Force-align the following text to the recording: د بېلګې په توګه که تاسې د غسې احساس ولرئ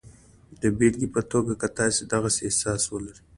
د 0.61 0.63
بېلګې 0.77 1.07
په 1.15 1.21
توګه 1.31 1.53
که 1.61 1.67
تاسې 1.77 2.01
د 2.05 2.11
غسې 2.23 2.41
احساس 2.45 2.81
ولرئ 2.87 3.19